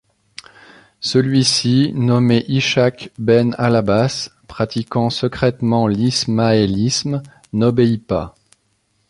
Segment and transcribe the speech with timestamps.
[0.99, 7.21] Celui-ci, nommé Ishâq ben al-`Abbâs, pratiquant secrètement l'ismaélisme
[7.53, 8.33] n'obéit pas.